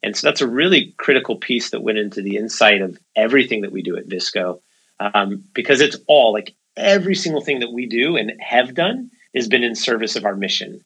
[0.03, 3.71] And so that's a really critical piece that went into the insight of everything that
[3.71, 4.59] we do at VSCO,
[4.99, 9.47] um, because it's all like every single thing that we do and have done has
[9.47, 10.83] been in service of our mission.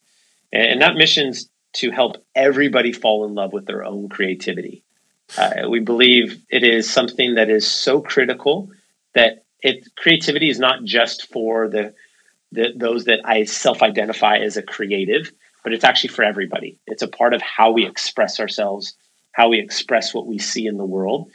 [0.53, 4.83] And that mission's to help everybody fall in love with their own creativity.
[5.37, 8.69] Uh, we believe it is something that is so critical
[9.13, 11.93] that it creativity is not just for the,
[12.51, 15.31] the those that I self-identify as a creative,
[15.63, 16.77] but it's actually for everybody.
[16.87, 18.95] It's a part of how we express ourselves,
[19.31, 21.29] how we express what we see in the world.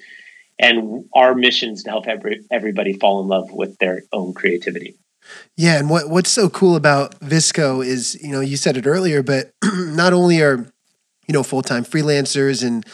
[0.59, 4.97] And our mission is to help every, everybody fall in love with their own creativity.
[5.57, 9.25] Yeah, and what what's so cool about VSCO is, you know, you said it earlier,
[9.25, 10.59] but not only are,
[11.27, 12.87] you know, full-time freelancers and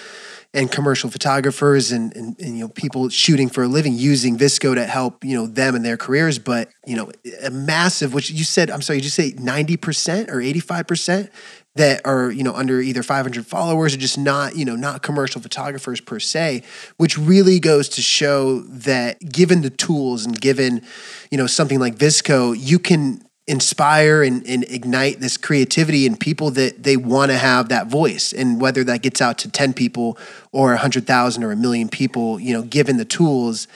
[0.55, 4.75] and commercial photographers and, and, and, you know people shooting for a living using VSCO
[4.75, 6.39] to help you know them and their careers.
[6.39, 7.11] But you know
[7.43, 11.31] a massive, which you said, I'm sorry, did you say 90 percent or 85 percent
[11.75, 15.41] that are you know under either 500 followers or just not you know not commercial
[15.41, 16.63] photographers per se
[16.99, 20.83] which really goes to show that given the tools and given
[21.31, 26.51] you know something like VSCO you can inspire and, and ignite this creativity in people
[26.53, 28.33] that they want to have that voice.
[28.33, 30.17] And whether that gets out to 10 people
[30.53, 33.67] or 100000 or a million people you know given the tools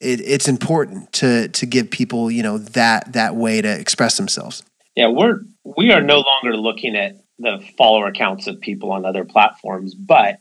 [0.00, 4.62] it, it's important to to give people you know that that way to express themselves.
[4.94, 9.24] Yeah we're we are no longer looking at the follower counts of people on other
[9.24, 10.38] platforms but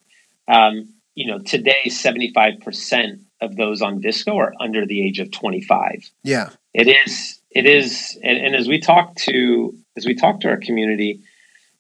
[0.48, 6.12] um, you know today 75% of those on VSCO are under the age of 25
[6.24, 6.50] yeah.
[6.74, 10.58] It is it is, and, and, as we talk to as we talk to our
[10.58, 11.22] community,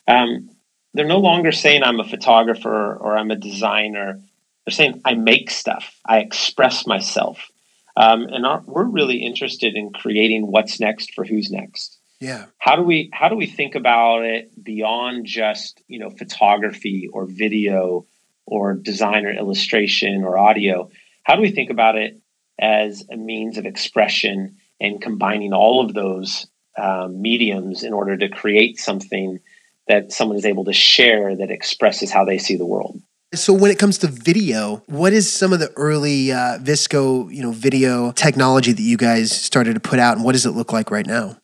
[0.07, 0.49] um,
[0.93, 4.19] they're no longer saying I'm a photographer or I'm a designer.
[4.65, 7.49] They're saying I make stuff, I express myself,
[7.95, 11.97] um, and our, we're really interested in creating what's next for who's next.
[12.19, 12.45] Yeah.
[12.59, 17.25] How do we how do we think about it beyond just, you know, photography or
[17.25, 18.05] video
[18.45, 20.91] or design or illustration or audio?
[21.23, 22.21] How do we think about it
[22.59, 28.27] as a means of expression and combining all of those um, mediums in order to
[28.27, 29.39] create something
[29.87, 32.99] that someone is able to share that expresses how they see the world?
[33.33, 37.41] So when it comes to video, what is some of the early uh, VSCO, you
[37.41, 40.73] know, video technology that you guys started to put out, and what does it look
[40.73, 41.37] like right now?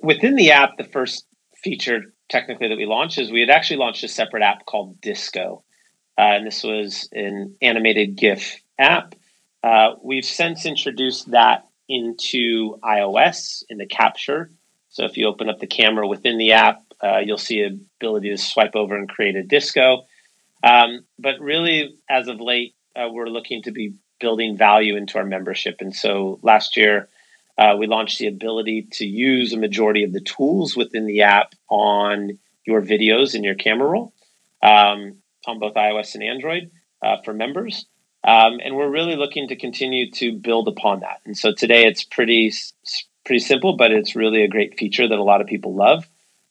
[0.00, 4.04] Within the app, the first feature technically that we launched is we had actually launched
[4.04, 5.60] a separate app called DSCO, uh,
[6.16, 9.16] and this was an animated GIF app.
[9.64, 14.50] Uh, we've since introduced that into iOS in the capture.
[14.88, 18.38] So if you open up the camera within the app, uh, you'll see ability to
[18.38, 20.04] swipe over and create a DSCO.
[20.62, 25.24] Um, but really, as of late, uh, we're looking to be building value into our
[25.24, 25.76] membership.
[25.80, 27.08] And so last year,
[27.58, 31.54] uh, we launched the ability to use a majority of the tools within the app
[31.68, 34.12] on your videos in your camera roll
[34.62, 36.70] um, on both iOS and Android
[37.02, 37.86] uh, for members.
[38.22, 41.20] Um, and we're really looking to continue to build upon that.
[41.24, 42.52] And so today it's pretty
[43.24, 46.06] pretty simple, but it's really a great feature that a lot of people love.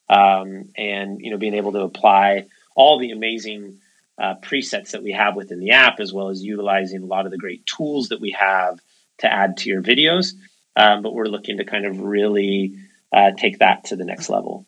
[0.10, 3.80] Um, and you know, being able to apply all the amazing
[4.18, 7.32] uh, presets that we have within the app, as well as utilizing a lot of
[7.32, 8.80] the great tools that we have
[9.20, 10.34] to add to your videos.
[10.76, 12.76] Um, but we're looking to kind of really
[13.12, 14.66] uh, take that to the next level.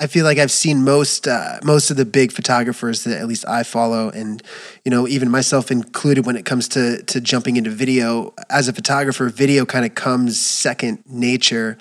[0.00, 3.46] I feel like I've seen most uh, most of the big photographers that at least
[3.46, 4.42] I follow, and
[4.84, 8.34] you know, even myself included, when it comes to to jumping into video.
[8.50, 11.78] As a photographer, video kind of comes second nature.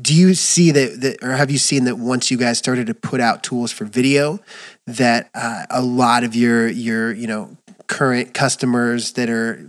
[0.00, 2.94] Do you see that, that, or have you seen that once you guys started to
[2.94, 4.38] put out tools for video,
[4.86, 7.56] that uh, a lot of your your you know
[7.88, 9.68] current customers that are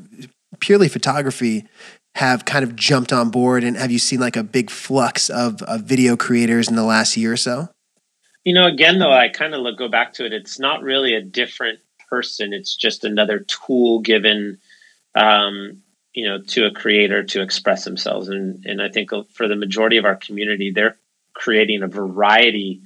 [0.59, 1.65] purely photography
[2.15, 5.63] have kind of jumped on board, and have you seen like a big flux of,
[5.63, 7.69] of video creators in the last year or so?
[8.49, 10.33] You know, again, though, I kind of go back to it.
[10.33, 12.51] It's not really a different person.
[12.51, 14.57] It's just another tool given,
[15.13, 15.83] um,
[16.15, 18.27] you know, to a creator to express themselves.
[18.27, 20.97] And and I think for the majority of our community, they're
[21.35, 22.81] creating a variety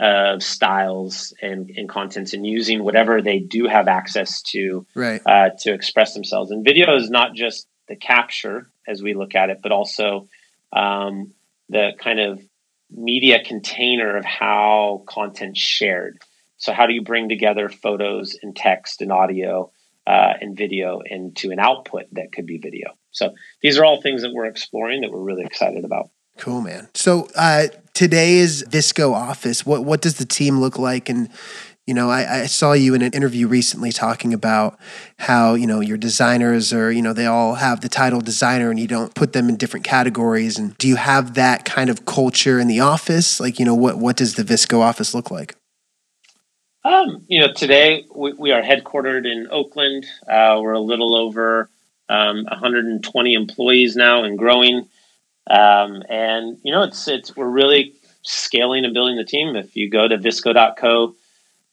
[0.00, 5.22] of styles and, and contents and using whatever they do have access to right.
[5.24, 6.50] uh, to express themselves.
[6.50, 10.26] And video is not just the capture as we look at it, but also
[10.72, 11.34] um,
[11.68, 12.42] the kind of
[12.94, 16.18] media container of how content's shared.
[16.56, 19.70] So, how do you bring together photos and text and audio
[20.06, 22.92] uh, and video into an output that could be video?
[23.10, 26.10] So, these are all things that we're exploring that we're really excited about.
[26.36, 26.88] Cool, man.
[26.94, 31.28] So, uh, today's VSCO office, what what does the team look like, and
[31.86, 34.78] you know, I, I, saw you in an interview recently talking about
[35.18, 38.80] how, you know, your designers are, you know, they all have the title designer and
[38.80, 40.58] you don't put them in different categories.
[40.58, 43.38] And do you have that kind of culture in the office?
[43.38, 45.56] Like, you know, what, what does the VSCO office look like?
[46.84, 50.06] Um, you know, today we, we are headquartered in Oakland.
[50.26, 51.68] Uh, we're a little over
[52.08, 54.88] um, 120 employees now and growing.
[55.50, 59.54] Um, and, you know, it's, it's, we're really scaling and building the team.
[59.54, 61.14] If you go to vsco.co,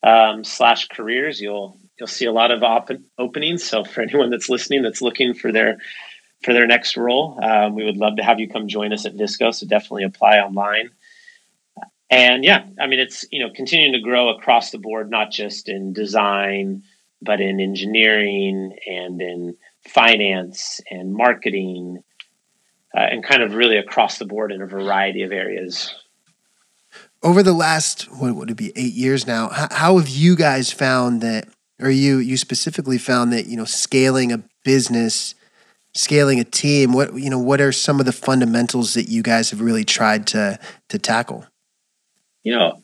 [0.03, 3.63] um, slash careers, you'll you'll see a lot of op- openings.
[3.63, 5.77] So for anyone that's listening that's looking for their
[6.43, 9.15] for their next role, um, we would love to have you come join us at
[9.15, 9.53] VSCO.
[9.53, 10.89] So definitely apply online.
[12.09, 15.69] And yeah, I mean it's you know continuing to grow across the board, not just
[15.69, 16.83] in design,
[17.21, 22.03] but in engineering and in finance and marketing,
[22.95, 25.93] uh, and kind of really across the board in a variety of areas
[27.23, 31.21] over the last what would it be eight years now how, have you guys found
[31.21, 31.47] that
[31.81, 35.35] or you you specifically found that you know scaling a business
[35.93, 39.51] scaling a team what you know what are some of the fundamentals that you guys
[39.51, 40.57] have really tried to
[40.87, 41.45] to tackle?
[42.43, 42.81] You know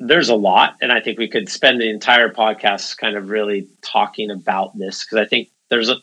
[0.00, 3.68] there's a lot and i think we could spend the entire podcast kind of really
[3.82, 5.96] talking about this because i think there's a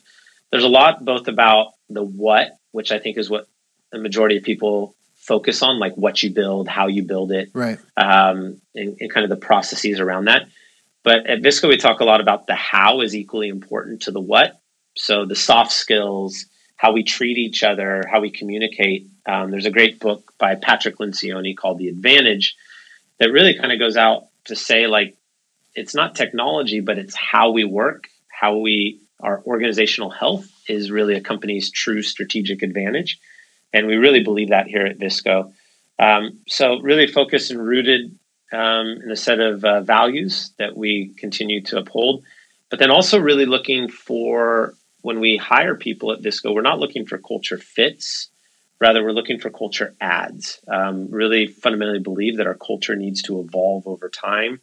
[0.51, 3.47] there's a lot both about the what which i think is what
[3.91, 4.95] the majority of people
[5.27, 9.23] focus on, like what you build, how you build it, right, um, and, and kind
[9.23, 10.47] of the processes around that.
[11.03, 14.19] But at VSCO, we talk a lot about the how is equally important to the
[14.19, 14.59] what.
[14.95, 19.07] So the soft skills, how we treat each other, how we communicate.
[19.25, 22.55] Um, there's a great book by Patrick Lencioni called The Advantage
[23.19, 25.15] that really kind of goes out to say like
[25.75, 31.15] it's not technology, but it's how we work, how we our organizational health is really
[31.15, 33.19] a company's true strategic advantage.
[33.73, 35.53] And we really believe that here at VSCO.
[35.99, 38.17] Um, so, really focused and rooted
[38.51, 42.23] um, in a set of uh, values that we continue to uphold,
[42.69, 47.05] but then also really looking for when we hire people at VSCO, we're not looking
[47.05, 48.29] for culture fits.
[48.79, 50.59] Rather, we're looking for culture adds.
[50.67, 54.59] Um, really fundamentally believe that our culture needs to evolve over time.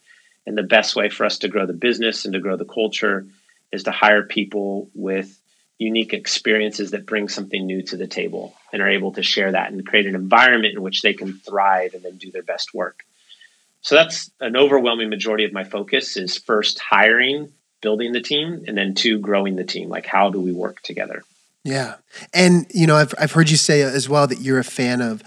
[0.47, 3.27] And the best way for us to grow the business and to grow the culture
[3.73, 5.37] is to hire people with
[5.79, 9.73] unique experiences that bring something new to the table and are able to share that
[9.73, 13.05] and create an environment in which they can thrive and then do their best work.
[13.81, 18.79] So that's an overwhelming majority of my focus is first hiring, building the team, and
[18.79, 19.89] then two, growing the team.
[19.89, 21.23] Like how do we work together?
[21.65, 21.97] Yeah.
[22.33, 25.23] And, you know, I've, I've heard you say as well that you're a fan of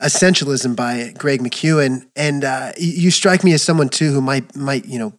[0.00, 2.06] Essentialism by Greg McKeown.
[2.16, 5.12] And uh, you strike me as someone too who might, might, you know,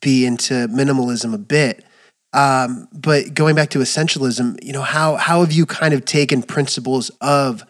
[0.00, 1.84] be into minimalism a bit.
[2.32, 6.42] Um, but going back to essentialism, you know, how, how have you kind of taken
[6.42, 7.64] principles of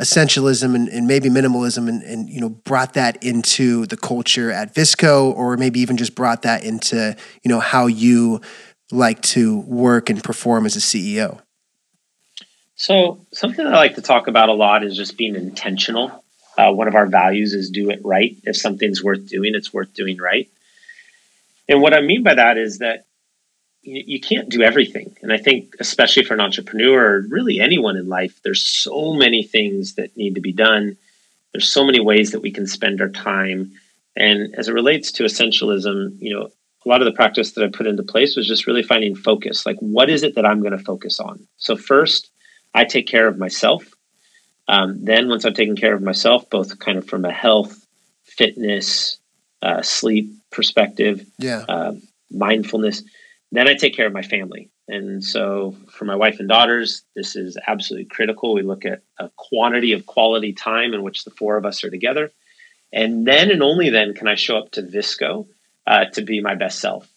[0.00, 4.74] essentialism and, and maybe minimalism and, and, you know, brought that into the culture at
[4.74, 8.40] VSCO or maybe even just brought that into, you know, how you
[8.90, 11.40] like to work and perform as a CEO?
[12.76, 16.24] So, something I like to talk about a lot is just being intentional.
[16.58, 18.36] Uh, one of our values is do it right.
[18.44, 20.48] If something's worth doing, it's worth doing right.
[21.68, 23.06] And what I mean by that is that
[23.84, 25.16] you, you can't do everything.
[25.22, 29.42] And I think, especially for an entrepreneur or really anyone in life, there's so many
[29.42, 30.96] things that need to be done.
[31.52, 33.72] There's so many ways that we can spend our time.
[34.16, 36.50] And as it relates to essentialism, you know,
[36.84, 39.64] a lot of the practice that I put into place was just really finding focus.
[39.64, 41.46] Like, what is it that I'm going to focus on?
[41.56, 42.30] So, first,
[42.74, 43.88] I take care of myself.
[44.68, 47.86] Um, then, once I've taken care of myself, both kind of from a health,
[48.24, 49.16] fitness,
[49.62, 51.94] uh, sleep perspective, yeah, uh,
[52.30, 53.02] mindfulness,
[53.56, 54.70] then I take care of my family.
[54.88, 58.54] And so, for my wife and daughters, this is absolutely critical.
[58.54, 61.90] We look at a quantity of quality time in which the four of us are
[61.90, 62.30] together.
[62.92, 65.46] And then and only then can I show up to VSCO
[65.86, 67.08] uh, to be my best self.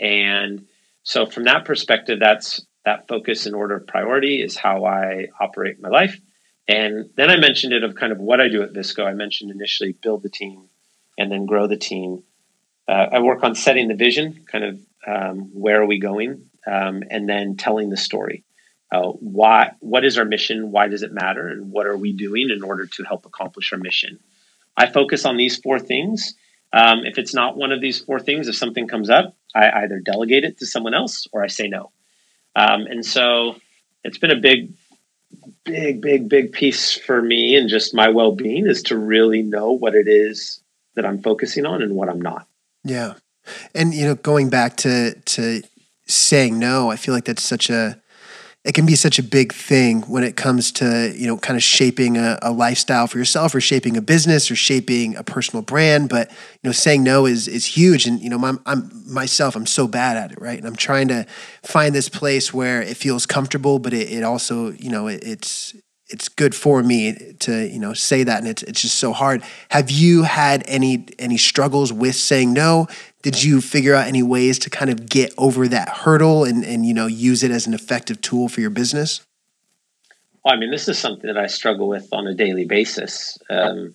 [0.00, 0.66] And
[1.02, 5.80] so, from that perspective, that's that focus and order of priority is how I operate
[5.80, 6.18] my life.
[6.66, 9.04] And then I mentioned it of kind of what I do at VSCO.
[9.04, 10.68] I mentioned initially build the team
[11.18, 12.22] and then grow the team.
[12.88, 17.02] Uh, I work on setting the vision, kind of um, where are we going, um,
[17.10, 18.44] and then telling the story.
[18.92, 19.72] Uh, why?
[19.80, 20.72] What is our mission?
[20.72, 21.46] Why does it matter?
[21.46, 24.18] And what are we doing in order to help accomplish our mission?
[24.76, 26.34] I focus on these four things.
[26.72, 30.00] Um, if it's not one of these four things, if something comes up, I either
[30.00, 31.90] delegate it to someone else or I say no.
[32.54, 33.56] Um, and so
[34.04, 34.72] it's been a big,
[35.64, 39.72] big, big, big piece for me and just my well being is to really know
[39.72, 40.60] what it is
[40.94, 42.46] that I'm focusing on and what I'm not.
[42.84, 43.14] Yeah.
[43.74, 45.62] And, you know, going back to, to
[46.06, 48.00] saying no, I feel like that's such a,
[48.64, 51.62] it can be such a big thing when it comes to you know kind of
[51.62, 56.10] shaping a, a, lifestyle for yourself or shaping a business or shaping a personal brand.
[56.10, 58.06] But you know saying no is is huge.
[58.06, 60.58] And you know I'm, I'm myself i'm so bad at it right?
[60.58, 61.26] And i'm trying to
[61.62, 65.74] find this place where it feels comfortable but it, it also you know it, it's
[66.10, 68.40] it's good for me to you know say that.
[68.40, 69.42] And it's it's just so hard.
[69.70, 72.88] Have you had any any struggles with saying no
[73.22, 76.86] did you figure out any ways to kind of get over that hurdle and and
[76.86, 79.22] you know use it as an effective tool for your business?
[80.44, 83.94] Well, i mean this is something that i struggle with on a daily basis um,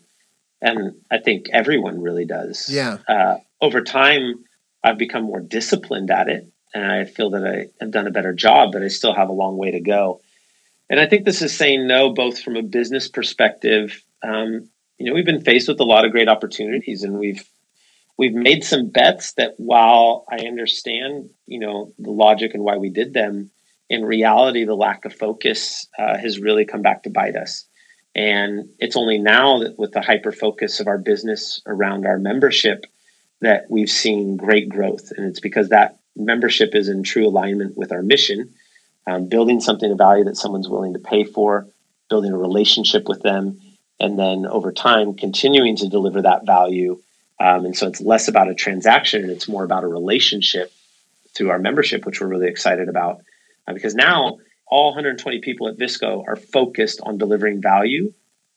[0.62, 2.70] and i think everyone really does.
[2.70, 3.00] Yeah.
[3.08, 4.46] Uh, over time
[4.84, 8.34] i've become more disciplined at it and i feel that i have done a better
[8.34, 10.22] job but i still have a long way to go.
[10.90, 14.04] And I think this is saying no, both from a business perspective.
[14.22, 17.44] Um, you know, we've been faced with a lot of great opportunities, and we've
[18.18, 22.90] we've made some bets that, while I understand, you know, the logic and why we
[22.90, 23.52] did them,
[23.90, 27.66] in reality, the lack of focus uh, has really come back to bite us.
[28.16, 32.86] And it's only now that, with the hyper focus of our business around our membership,
[33.42, 37.92] that we've seen great growth, and it's because that membership is in true alignment with
[37.92, 38.54] our mission
[39.08, 41.68] um, building something of value that someone's willing to pay for,
[42.10, 43.60] building a relationship with them,
[44.00, 47.00] and then over time continuing to deliver that value.
[47.40, 50.72] Um, and so it's less about a transaction and it's more about a relationship
[51.34, 53.22] through our membership, which we're really excited about.
[53.68, 58.14] Uh, because now all 120 people at VSCO are focused on delivering value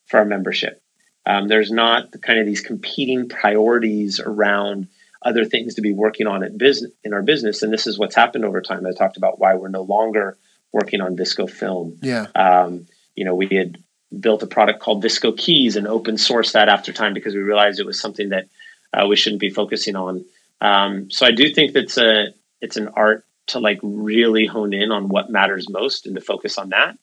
[0.07, 0.83] for our membership.
[1.27, 4.89] Um, there's not the, kind of these competing priorities around
[5.21, 7.63] other things to be working on at business in our business.
[7.63, 8.87] And this is what's happened over time.
[8.87, 10.39] I talked about why we're no longer
[10.73, 11.99] working on VSCO Film.
[12.01, 12.29] Yeah.
[12.35, 13.83] Um, you know, we had
[14.19, 17.81] built a product called VSCO Keys and open sourced that after time because we realized
[17.81, 18.49] it was something that
[18.93, 20.25] uh, we shouldn't be focusing on.
[20.61, 22.29] Um, so I do think that's a
[22.61, 26.59] it's an art to like really hone in on what matters most and to focus
[26.59, 26.99] on that.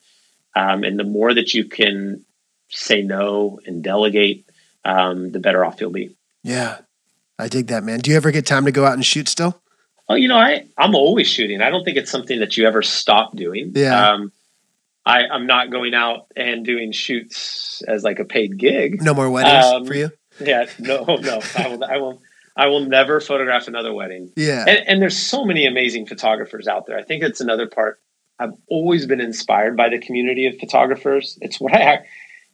[0.55, 2.23] Um, and the more that you can
[2.69, 4.49] say no and delegate,
[4.83, 6.15] um, the better off you'll be.
[6.43, 6.79] Yeah,
[7.37, 7.99] I dig that, man.
[7.99, 9.61] Do you ever get time to go out and shoot still?
[10.07, 11.61] Well, you know, I I'm always shooting.
[11.61, 13.71] I don't think it's something that you ever stop doing.
[13.75, 14.11] Yeah.
[14.11, 14.31] Um,
[15.05, 19.03] I, I'm not going out and doing shoots as like a paid gig.
[19.03, 20.09] No more weddings um, for you.
[20.39, 21.41] Yeah, no, no.
[21.57, 21.83] I will.
[21.83, 22.21] I will.
[22.57, 24.31] I will never photograph another wedding.
[24.37, 24.63] Yeah.
[24.65, 26.97] And, and there's so many amazing photographers out there.
[26.97, 27.99] I think it's another part.
[28.39, 31.37] I've always been inspired by the community of photographers.
[31.41, 32.05] It's what I,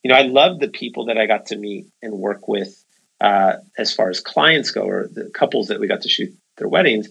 [0.03, 2.83] you know, I love the people that I got to meet and work with
[3.19, 6.67] uh, as far as clients go, or the couples that we got to shoot their
[6.67, 7.07] weddings.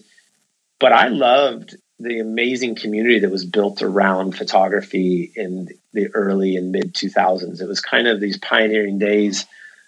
[0.79, 6.71] But I loved the amazing community that was built around photography in the early and
[6.71, 7.61] mid 2000s.
[7.61, 9.45] It was kind of these pioneering days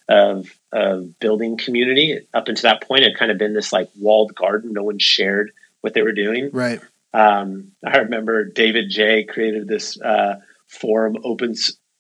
[0.10, 2.28] of, of building community.
[2.34, 4.74] Up until that point, it kind of been this like walled garden.
[4.74, 5.52] No one shared
[5.82, 6.50] what they were doing.
[6.52, 6.82] Right.
[7.14, 11.56] Um, I remember David Jay created this uh, forum open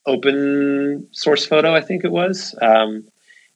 [0.06, 3.08] open source photo, I think it was, um,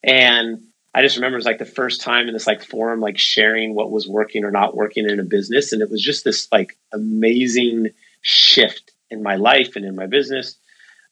[0.02, 0.60] and
[0.98, 3.76] I just remember it was like the first time in this like forum, like sharing
[3.76, 5.72] what was working or not working in a business.
[5.72, 7.90] And it was just this like amazing
[8.22, 10.56] shift in my life and in my business.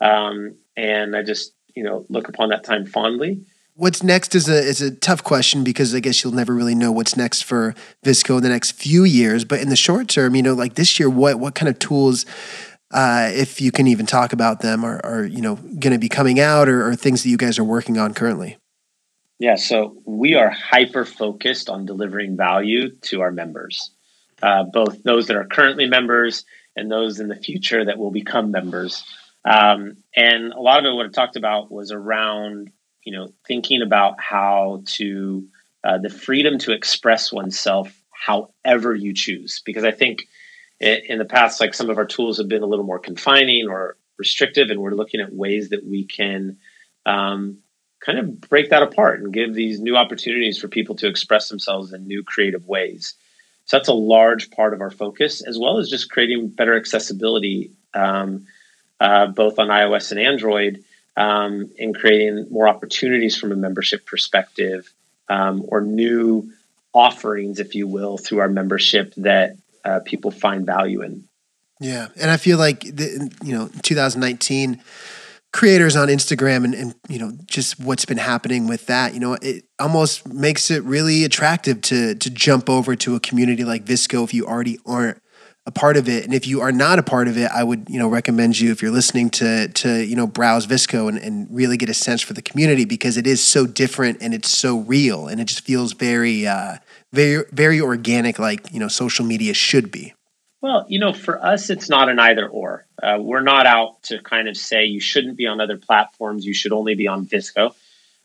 [0.01, 3.45] Um, and I just, you know, look upon that time fondly.
[3.78, 6.93] What's next is a is a tough question because I guess you'll never really know
[6.93, 9.43] what's next for VSCO in the next few years.
[9.43, 12.26] But in the short term, you know, like this year, what what kind of tools,
[12.91, 16.07] uh, if you can even talk about them, are, are you know going to be
[16.07, 18.57] coming out, or, or things that you guys are working on currently?
[19.39, 23.91] Yeah, so we are hyper focused on delivering value to our members,
[24.41, 26.45] uh, both those that are currently members
[26.78, 29.03] and those in the future that will become members.
[29.45, 32.71] Um, and a lot of it, what I talked about, was around
[33.03, 35.47] you know thinking about how to
[35.83, 39.61] uh, the freedom to express oneself however you choose.
[39.65, 40.27] Because I think
[40.79, 43.97] in the past, like some of our tools have been a little more confining or
[44.17, 46.57] restrictive, and we're looking at ways that we can
[47.05, 47.59] um,
[48.05, 51.93] kind of break that apart and give these new opportunities for people to express themselves
[51.93, 53.13] in new creative ways.
[53.65, 57.71] So that's a large part of our focus, as well as just creating better accessibility,
[57.93, 58.45] um,
[58.99, 60.83] uh, both on iOS and Android,
[61.17, 64.91] um, and creating more opportunities from a membership perspective
[65.29, 66.51] um, or new
[66.93, 71.27] offerings, if you will, through our membership that uh, people find value in.
[71.79, 74.81] Yeah, and I feel like the, you know, 2019
[75.55, 79.37] creators on Instagram and, and you know just what's been happening with that you know
[79.41, 84.25] it almost makes it really attractive to to jump over to a community like VSCO
[84.25, 85.21] if you already aren't
[85.68, 87.89] a part of it and if you are not a part of it I would
[87.89, 91.47] you know recommend you if you're listening to to you know browse VSCO and, and
[91.49, 94.80] really get a sense for the community because it is so different and it's so
[94.80, 96.78] real and it just feels very uh
[97.13, 100.13] very very organic like you know social media should be
[100.61, 102.88] well, you know, for us, it's not an either or.
[103.03, 106.55] Uh, we're not out to kind of say you shouldn't be on other platforms, you
[106.55, 107.76] should only be on VSCO.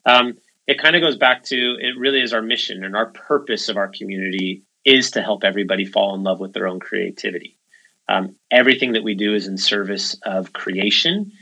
[0.06, 3.68] Um, it kind of goes back to it really is our mission and our purpose
[3.68, 7.56] of our community is to help everybody fall in love with their own creativity.
[8.08, 11.32] Um, everything that we do is in service of creation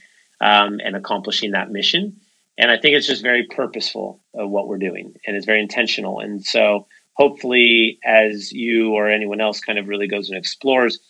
[0.40, 2.20] um, and accomplishing that mission.
[2.58, 6.20] And I think it's just very purposeful of what we're doing and it's very intentional.
[6.20, 6.86] And so,
[7.18, 11.00] hopefully as you or anyone else kind of really goes and explores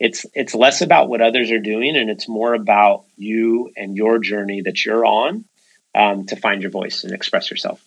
[0.00, 4.18] it's it's less about what others are doing and it's more about you and your
[4.18, 5.44] journey that you're on
[5.94, 7.82] um, to find your voice and express yourself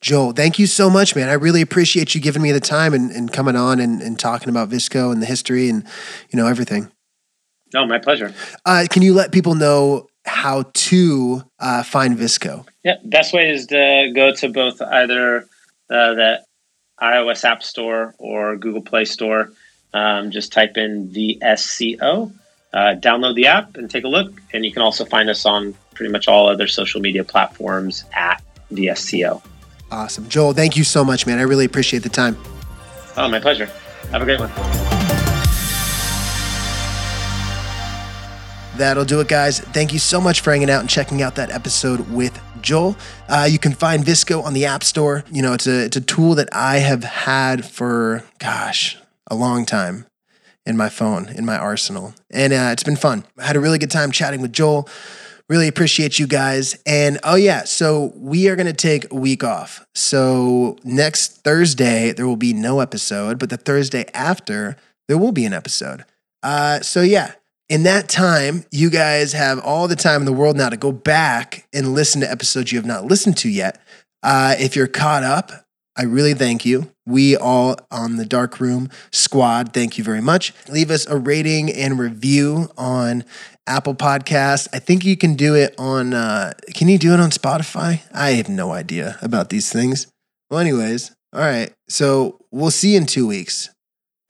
[0.00, 3.10] joel thank you so much man i really appreciate you giving me the time and,
[3.10, 5.84] and coming on and, and talking about VSCO and the history and
[6.30, 6.90] you know everything
[7.74, 8.34] no my pleasure
[8.66, 12.66] uh, can you let people know how to uh, find VSCO?
[12.84, 15.46] yeah best way is to go to both either
[15.90, 16.44] uh, the
[17.00, 19.52] iOS App Store or Google Play Store.
[19.92, 22.32] Um, just type in VSCO,
[22.72, 24.32] uh, download the app, and take a look.
[24.52, 28.40] And you can also find us on pretty much all other social media platforms at
[28.72, 29.42] VSCO.
[29.90, 30.28] Awesome.
[30.28, 31.38] Joel, thank you so much, man.
[31.38, 32.36] I really appreciate the time.
[33.16, 33.66] Oh, my pleasure.
[34.12, 34.50] Have a great one.
[38.76, 39.60] That'll do it, guys.
[39.60, 42.96] Thank you so much for hanging out and checking out that episode with Joel.
[43.28, 45.24] Uh, you can find VSCO on the App Store.
[45.30, 49.66] You know, it's a it's a tool that I have had for gosh a long
[49.66, 50.06] time
[50.64, 53.24] in my phone in my arsenal, and uh, it's been fun.
[53.36, 54.88] I had a really good time chatting with Joel.
[55.50, 56.80] Really appreciate you guys.
[56.86, 59.84] And oh yeah, so we are going to take a week off.
[59.96, 64.76] So next Thursday there will be no episode, but the Thursday after
[65.08, 66.04] there will be an episode.
[66.44, 67.32] Uh, so yeah,
[67.68, 70.92] in that time, you guys have all the time in the world now to go
[70.92, 73.80] back and listen to episodes you have not listened to yet.
[74.22, 75.50] Uh, if you're caught up,
[76.00, 76.90] I really thank you.
[77.04, 80.54] We all on the Darkroom squad, thank you very much.
[80.66, 83.22] Leave us a rating and review on
[83.66, 84.68] Apple Podcast.
[84.72, 86.14] I think you can do it on.
[86.14, 88.00] Uh, can you do it on Spotify?
[88.14, 90.06] I have no idea about these things.
[90.48, 91.70] Well, anyways, all right.
[91.90, 93.68] So we'll see you in two weeks.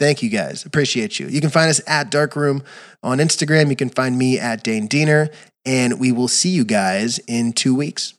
[0.01, 0.66] Thank you guys.
[0.66, 1.29] Appreciate you.
[1.29, 2.64] You can find us at Darkroom
[3.05, 3.71] on Instagram.
[3.71, 5.31] You can find me at Dane Diener,
[5.64, 8.14] and we will see you guys in two weeks.